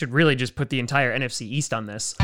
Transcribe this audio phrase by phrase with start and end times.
[0.00, 2.14] Should really just put the entire NFC East on this.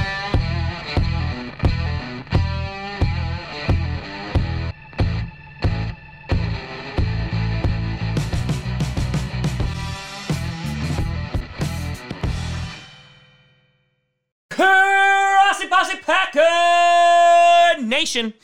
[17.80, 18.34] Nation.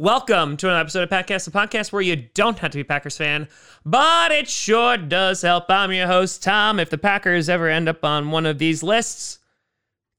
[0.00, 3.16] Welcome to another episode of Packcast, the podcast where you don't have to be Packers
[3.16, 3.48] fan,
[3.84, 5.64] but it sure does help.
[5.68, 6.78] I'm your host, Tom.
[6.78, 9.40] If the Packers ever end up on one of these lists,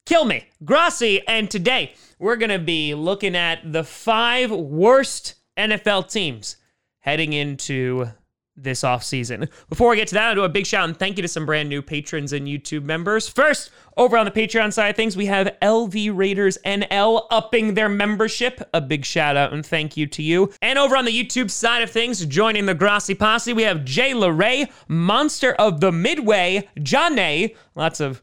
[0.04, 1.26] kill me, Grossi.
[1.26, 6.56] And today we're going to be looking at the five worst NFL teams
[6.98, 8.10] heading into
[8.56, 9.48] this offseason.
[9.68, 11.46] Before we get to that, I'll do a big shout and thank you to some
[11.46, 13.28] brand new patrons and YouTube members.
[13.28, 17.88] First, over on the Patreon side of things, we have LV Raiders NL upping their
[17.88, 18.60] membership.
[18.74, 20.52] A big shout out and thank you to you.
[20.62, 24.12] And over on the YouTube side of things, joining the Grossi Posse, we have Jay
[24.12, 28.20] LeRae, Monster of the Midway, Johnay, lots of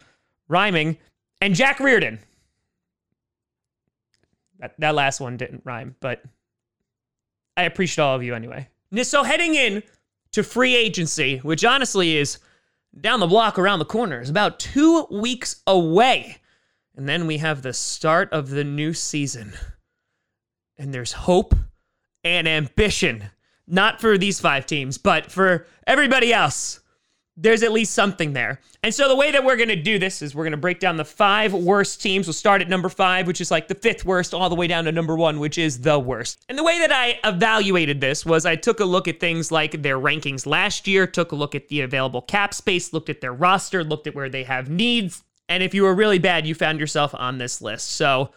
[0.47, 0.97] rhyming,
[1.41, 2.19] and Jack Reardon.
[4.59, 6.23] That, that last one didn't rhyme, but
[7.55, 8.67] I appreciate all of you anyway.
[9.03, 9.83] So heading in
[10.37, 12.37] to free agency, which honestly is
[13.01, 16.37] down the block around the corner, is about two weeks away.
[16.95, 19.53] And then we have the start of the new season.
[20.77, 21.55] And there's hope
[22.23, 23.31] and ambition,
[23.65, 26.81] not for these five teams, but for everybody else
[27.39, 28.59] there's at least something there.
[28.81, 30.79] And so the way that we're going to do this is we're going to break
[30.79, 32.25] down the five worst teams.
[32.25, 34.85] We'll start at number five, which is like the fifth worst, all the way down
[34.85, 36.43] to number one, which is the worst.
[36.49, 39.83] And the way that I evaluated this was I took a look at things like
[39.83, 43.33] their rankings last year, took a look at the available cap space, looked at their
[43.33, 45.23] roster, looked at where they have needs.
[45.47, 47.91] And if you were really bad, you found yourself on this list.
[47.91, 48.31] So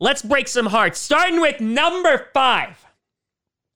[0.00, 0.98] let's break some hearts.
[0.98, 2.78] Starting with number five.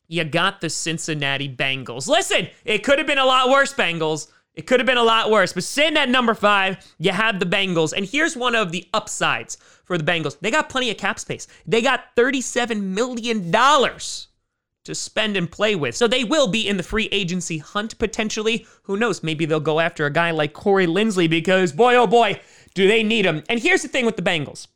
[0.09, 2.07] You got the Cincinnati Bengals.
[2.07, 4.29] Listen, it could have been a lot worse, Bengals.
[4.57, 7.47] It could have been a lot worse, but sitting at number five, you have the
[7.47, 7.93] Bengals.
[7.93, 11.47] And here's one of the upsides for the Bengals they got plenty of cap space.
[11.67, 15.95] They got $37 million to spend and play with.
[15.95, 18.67] So they will be in the free agency hunt potentially.
[18.85, 19.23] Who knows?
[19.23, 22.41] Maybe they'll go after a guy like Corey Linsley because, boy, oh boy,
[22.75, 23.43] do they need him.
[23.51, 24.69] And here's the thing with the Bengals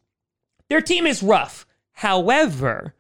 [0.69, 1.67] their team is rough.
[1.93, 2.95] However,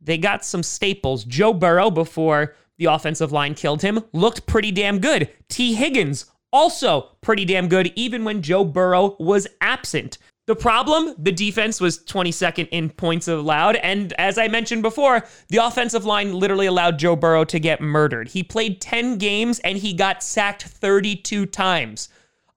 [0.00, 1.24] they got some staples.
[1.24, 5.28] Joe Burrow before the offensive line killed him, looked pretty damn good.
[5.48, 10.16] Tee Higgins, also pretty damn good, even when Joe Burrow was absent.
[10.46, 13.76] The problem, the defense was 22nd in points allowed.
[13.76, 18.28] And as I mentioned before, the offensive line literally allowed Joe Burrow to get murdered.
[18.28, 22.08] He played 10 games and he got sacked 32 times.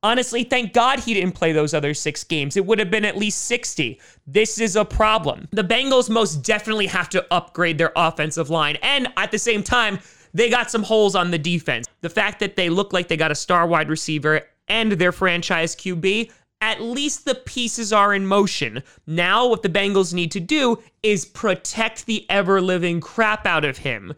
[0.04, 2.58] Honestly, thank God he didn't play those other six games.
[2.58, 4.00] It would have been at least 60.
[4.28, 5.48] This is a problem.
[5.52, 8.78] The Bengals most definitely have to upgrade their offensive line.
[8.82, 10.00] And at the same time,
[10.34, 11.88] they got some holes on the defense.
[12.02, 15.74] The fact that they look like they got a star wide receiver and their franchise
[15.74, 18.84] QB, at least the pieces are in motion.
[19.08, 23.78] Now, what the Bengals need to do is protect the ever living crap out of
[23.78, 24.14] him.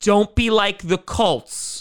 [0.00, 1.73] Don't be like the Colts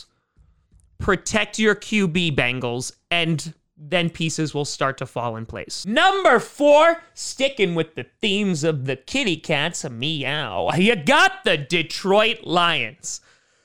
[0.98, 5.86] protect your QB Bengals, and then pieces will start to fall in place.
[5.86, 10.70] Number four, sticking with the themes of the kitty cats, meow.
[10.76, 13.22] You got the Detroit Lions.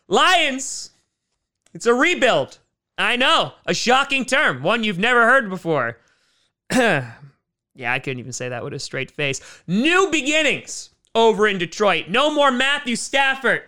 [0.08, 0.90] Lions,
[1.74, 2.58] it's a rebuild.
[2.96, 5.98] I know, a shocking term, one you've never heard before.
[6.72, 7.12] yeah,
[7.78, 9.40] I couldn't even say that with a straight face.
[9.68, 12.08] New beginnings over in Detroit.
[12.08, 13.62] No more Matthew Stafford.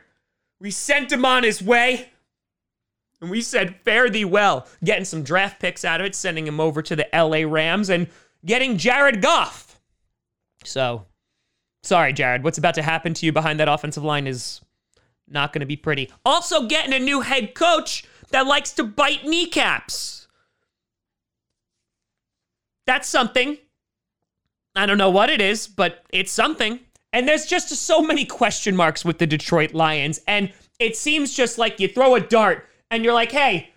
[0.59, 2.10] We sent him on his way.
[3.20, 6.60] And we said, fare thee well, getting some draft picks out of it, sending him
[6.60, 8.08] over to the LA Rams, and
[8.44, 9.78] getting Jared Goff.
[10.64, 11.04] So,
[11.82, 14.60] sorry, Jared, what's about to happen to you behind that offensive line is
[15.28, 16.10] not going to be pretty.
[16.25, 20.26] Also, getting a new head coach that likes to bite kneecaps.
[22.86, 23.59] That's something.
[24.75, 26.80] I don't know what it is, but it's something.
[27.12, 30.20] And there's just so many question marks with the Detroit Lions.
[30.26, 33.70] And it seems just like you throw a dart and you're like, hey,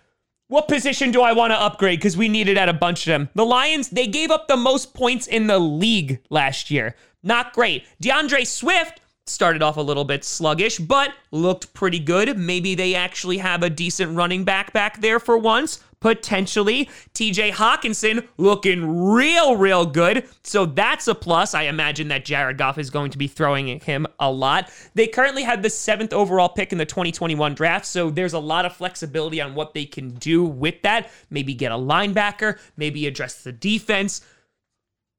[0.48, 1.98] what position do I want to upgrade?
[1.98, 3.30] Because we needed at a bunch of them.
[3.34, 6.96] The Lions, they gave up the most points in the league last year.
[7.22, 7.84] Not great.
[8.02, 12.36] DeAndre Swift started off a little bit sluggish, but looked pretty good.
[12.36, 16.84] Maybe they actually have a decent running back back there for once potentially.
[17.14, 20.28] TJ Hockenson looking real, real good.
[20.42, 21.54] So that's a plus.
[21.54, 24.70] I imagine that Jared Goff is going to be throwing at him a lot.
[24.92, 27.86] They currently have the seventh overall pick in the 2021 draft.
[27.86, 31.10] So there's a lot of flexibility on what they can do with that.
[31.30, 34.20] Maybe get a linebacker, maybe address the defense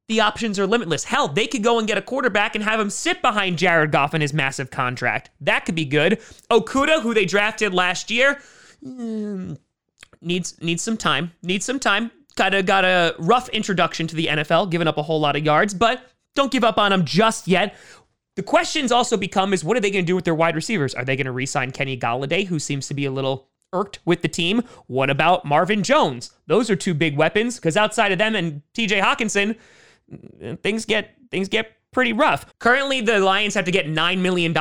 [0.07, 1.03] the options are limitless.
[1.03, 4.13] Hell, they could go and get a quarterback and have him sit behind Jared Goff
[4.13, 5.31] in his massive contract.
[5.41, 6.19] That could be good.
[6.51, 8.39] Okudah, who they drafted last year,
[8.85, 9.57] mm,
[10.25, 11.31] needs needs some time.
[11.43, 12.11] Needs some time.
[12.35, 15.45] kind of got a rough introduction to the NFL, giving up a whole lot of
[15.45, 16.01] yards, but
[16.33, 17.75] don't give up on them just yet.
[18.35, 20.93] The questions also become is what are they going to do with their wide receivers?
[20.93, 24.21] Are they going to re-sign Kenny Golladay, who seems to be a little irked with
[24.21, 24.63] the team?
[24.87, 26.31] What about Marvin Jones?
[26.47, 29.55] Those are two big weapons because outside of them and TJ Hockenson,
[30.11, 32.45] mm, things get things get pretty rough.
[32.59, 34.55] Currently, the Lions have to get $9 million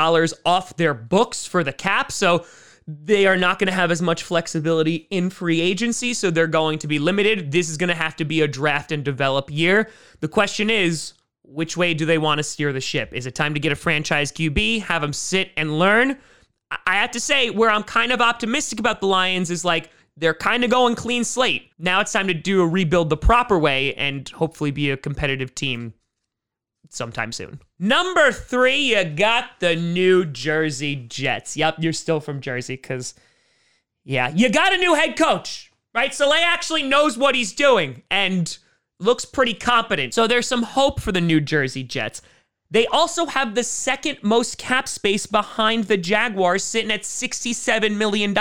[0.47, 2.47] off their books for the cap, so
[2.87, 6.79] they are not going to have as much flexibility in free agency, so they're going
[6.81, 7.51] to be limited.
[7.51, 9.89] This is going to have to be a draft and develop year.
[10.21, 13.11] The question is, which way do they want to steer the ship?
[13.13, 16.19] Is it time to get a franchise QB, have them sit and learn?
[16.87, 20.35] I have to say, where I'm kind of optimistic about the Lions is like they're
[20.35, 21.71] kind of going clean slate.
[21.79, 25.55] Now it's time to do a rebuild the proper way and hopefully be a competitive
[25.55, 25.95] team
[26.91, 27.61] sometime soon.
[27.79, 31.57] Number three, you got the New Jersey Jets.
[31.57, 33.15] Yep, you're still from Jersey because,
[34.05, 36.15] yeah, you got a new head coach, right?
[36.15, 38.57] Saleh actually knows what he's doing and
[39.01, 40.15] looks pretty competent.
[40.15, 42.23] So there's some hope for the New Jersey Jets.
[42.71, 48.37] They also have the second most cap space behind the Jaguars, sitting at $67 million.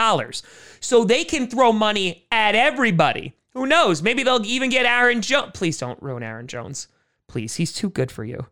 [0.80, 3.34] So they can throw money at everybody.
[3.54, 4.02] Who knows?
[4.02, 5.52] Maybe they'll even get Aaron Jones.
[5.54, 6.88] Please don't ruin Aaron Jones.
[7.28, 8.48] Please, he's too good for you.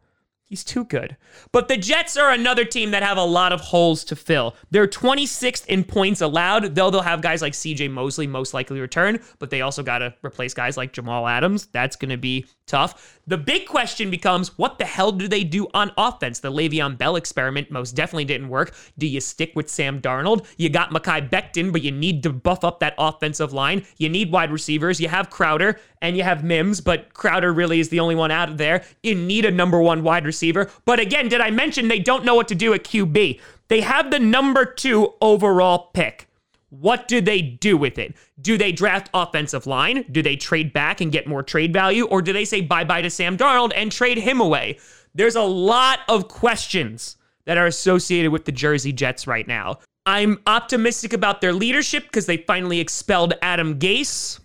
[0.52, 1.16] He's too good.
[1.54, 4.58] But the Jets are another team that have a lot of holes to fill.
[4.70, 9.22] They're 26th in points allowed, though they'll have guys like CJ Mosley most likely return,
[9.40, 11.68] but they also got to replace guys like Jamal Adams.
[11.68, 13.22] That's going to be tough.
[13.28, 16.42] The big question becomes what the hell do they do on offense?
[16.42, 18.76] The Le'Veon Bell experiment most definitely didn't work.
[18.98, 20.46] Do you stick with Sam Darnold?
[20.58, 23.86] You got Mekhi Becton, but you need to buff up that offensive line.
[24.00, 25.00] You need wide receivers.
[25.00, 28.50] You have Crowder and you have Mims, but Crowder really is the only one out
[28.50, 28.84] of there.
[29.02, 30.41] You need a number one wide receiver.
[30.86, 33.40] But again, did I mention they don't know what to do at QB?
[33.68, 36.28] They have the number two overall pick.
[36.70, 38.16] What do they do with it?
[38.40, 40.06] Do they draft offensive line?
[40.10, 42.06] Do they trade back and get more trade value?
[42.06, 44.80] Or do they say bye bye to Sam Darnold and trade him away?
[45.14, 49.80] There's a lot of questions that are associated with the Jersey Jets right now.
[50.06, 54.40] I'm optimistic about their leadership because they finally expelled Adam Gase.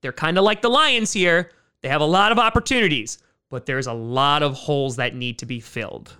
[0.00, 1.50] They're kind of like the Lions here.
[1.82, 3.18] They have a lot of opportunities,
[3.50, 6.16] but there's a lot of holes that need to be filled.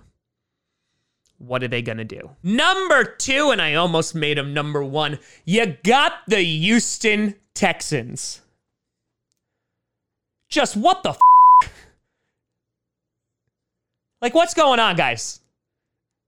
[1.37, 2.29] What are they going to do?
[2.43, 8.41] Number two, and I almost made him number one, you got the Houston Texans.
[10.49, 11.71] Just what the f?
[14.21, 15.39] Like, what's going on, guys?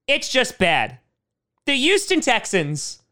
[0.08, 0.98] It's just bad.
[1.66, 3.02] The Houston Texans,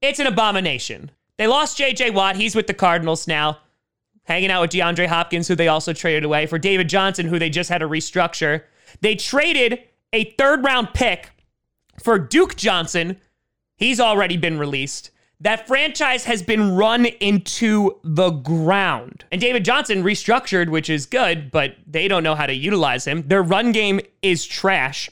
[0.00, 1.10] it's an abomination.
[1.36, 2.36] They lost JJ Watt.
[2.36, 3.58] He's with the Cardinals now,
[4.24, 7.50] hanging out with DeAndre Hopkins, who they also traded away, for David Johnson, who they
[7.50, 8.62] just had to restructure.
[9.00, 9.80] They traded
[10.12, 11.30] a third round pick
[12.02, 13.20] for Duke Johnson.
[13.76, 15.10] He's already been released.
[15.40, 19.24] That franchise has been run into the ground.
[19.30, 23.26] And David Johnson restructured, which is good, but they don't know how to utilize him.
[23.26, 25.10] Their run game is trash.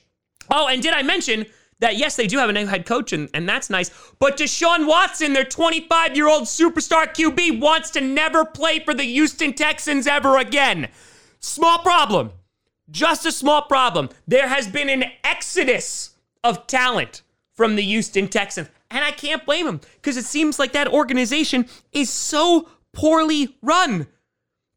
[0.50, 1.46] Oh, and did I mention
[1.82, 3.90] that yes, they do have a new head coach, and, and that's nice.
[4.20, 9.02] But Deshaun Watson, their 25 year old superstar QB, wants to never play for the
[9.02, 10.88] Houston Texans ever again.
[11.40, 12.30] Small problem.
[12.88, 14.10] Just a small problem.
[14.28, 16.14] There has been an exodus
[16.44, 18.68] of talent from the Houston Texans.
[18.88, 24.06] And I can't blame them because it seems like that organization is so poorly run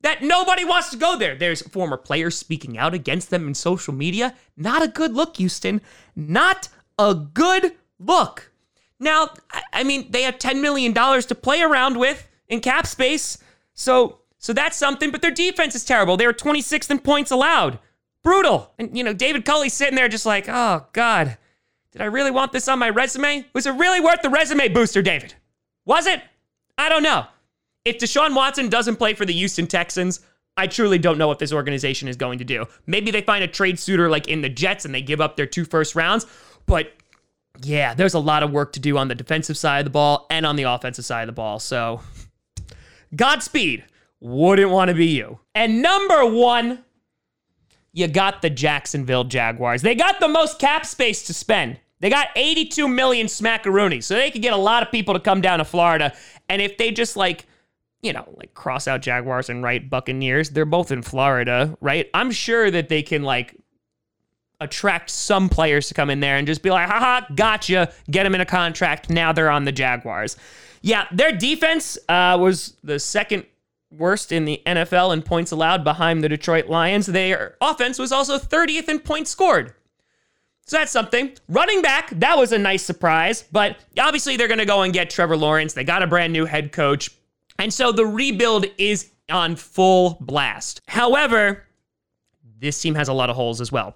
[0.01, 1.35] that nobody wants to go there.
[1.35, 4.33] There's former players speaking out against them in social media.
[4.55, 5.81] Not a good look, Houston.
[6.15, 8.51] Not a good look.
[8.99, 9.29] Now,
[9.73, 13.37] I mean, they have $10 million to play around with in cap space.
[13.73, 16.17] So, so that's something, but their defense is terrible.
[16.17, 17.79] They are 26th in points allowed.
[18.23, 18.71] Brutal.
[18.79, 21.37] And, you know, David Culley's sitting there just like, oh, God,
[21.91, 23.45] did I really want this on my resume?
[23.53, 25.35] Was it really worth the resume booster, David?
[25.85, 26.21] Was it?
[26.77, 27.25] I don't know.
[27.83, 30.21] If Deshaun Watson doesn't play for the Houston Texans,
[30.57, 32.65] I truly don't know what this organization is going to do.
[32.87, 35.45] Maybe they find a trade suitor like in the Jets and they give up their
[35.45, 36.25] two first rounds,
[36.65, 36.93] but
[37.61, 40.27] yeah, there's a lot of work to do on the defensive side of the ball
[40.29, 41.59] and on the offensive side of the ball.
[41.59, 42.01] So,
[43.15, 43.83] Godspeed.
[44.21, 45.39] Wouldn't want to be you.
[45.53, 46.83] And number one,
[47.93, 49.81] you got the Jacksonville Jaguars.
[49.81, 51.79] They got the most cap space to spend.
[51.99, 55.41] They got 82 million smackaroonies, so they could get a lot of people to come
[55.41, 56.13] down to Florida.
[56.49, 57.45] And if they just like,
[58.01, 62.09] you know, like cross out Jaguars and write Buccaneers, they're both in Florida, right?
[62.13, 63.55] I'm sure that they can like
[64.61, 68.35] attract some players to come in there and just be like, haha, gotcha, get them
[68.35, 69.09] in a contract.
[69.09, 70.37] Now they're on the Jaguars.
[70.81, 73.45] Yeah, their defense uh, was the second
[73.91, 77.05] worst in the NFL in points allowed behind the Detroit Lions.
[77.05, 79.73] Their offense was also 30th in points scored.
[80.67, 81.31] So that's something.
[81.47, 85.09] Running back, that was a nice surprise, but obviously they're going to go and get
[85.09, 85.73] Trevor Lawrence.
[85.73, 87.09] They got a brand new head coach.
[87.59, 90.81] And so the rebuild is on full blast.
[90.87, 91.63] However,
[92.59, 93.95] this team has a lot of holes as well.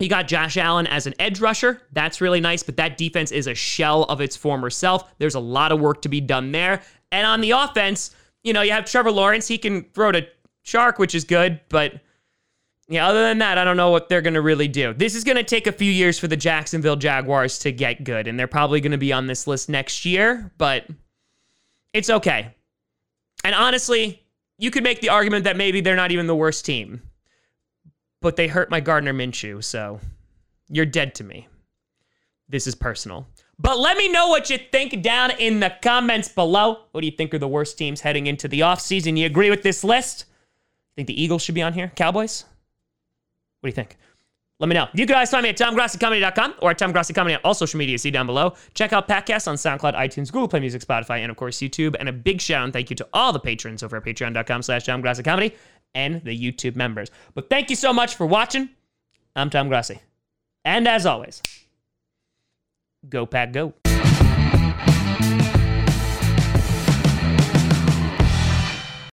[0.00, 1.82] You got Josh Allen as an edge rusher.
[1.92, 5.16] That's really nice, but that defense is a shell of its former self.
[5.18, 6.82] There's a lot of work to be done there.
[7.12, 9.46] And on the offense, you know, you have Trevor Lawrence.
[9.46, 10.26] He can throw to
[10.64, 12.00] Chark, which is good, but
[12.88, 14.92] yeah, other than that, I don't know what they're going to really do.
[14.94, 18.26] This is going to take a few years for the Jacksonville Jaguars to get good,
[18.26, 20.86] and they're probably going to be on this list next year, but
[21.92, 22.54] it's okay.
[23.44, 24.22] And honestly,
[24.58, 27.02] you could make the argument that maybe they're not even the worst team
[28.20, 30.00] but they hurt my Gardner Minshew, so
[30.68, 31.48] you're dead to me.
[32.48, 33.26] This is personal.
[33.58, 36.78] But let me know what you think down in the comments below.
[36.92, 39.18] What do you think are the worst teams heading into the offseason?
[39.18, 40.24] You agree with this list?
[40.96, 41.92] Think the Eagles should be on here?
[41.94, 42.44] Cowboys?
[43.60, 43.96] What do you think?
[44.58, 44.88] Let me know.
[44.92, 47.98] You can always find me at TomGrossiComedy.com or at TomGrossiComedy on all social media.
[47.98, 48.54] See down below.
[48.74, 51.96] Check out podcasts on SoundCloud, iTunes, Google Play Music, Spotify, and of course YouTube.
[51.98, 54.62] And a big shout out and thank you to all the patrons over at patreon.com
[54.62, 55.54] slash TomGrossiComedy
[55.94, 57.10] and the YouTube members.
[57.34, 58.70] But thank you so much for watching.
[59.34, 60.00] I'm Tom Grossi.
[60.64, 61.42] And as always,
[63.08, 63.74] go pack go.